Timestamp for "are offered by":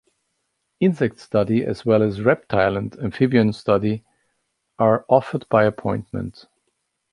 4.79-5.63